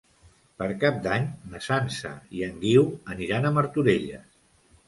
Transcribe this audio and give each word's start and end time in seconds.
Per 0.61 0.69
Cap 0.83 0.97
d'Any 1.07 1.27
na 1.51 1.61
Sança 1.65 2.13
i 2.39 2.43
en 2.49 2.57
Guiu 2.65 2.89
aniran 3.17 3.47
a 3.51 3.55
Martorelles. 3.59 4.29